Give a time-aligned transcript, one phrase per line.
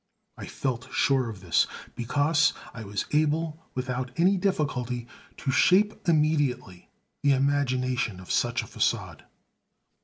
[0.35, 6.89] I felt sure of this, because I was able, without any difficulty, to shape immediately
[7.21, 9.21] the imagination of such a façade.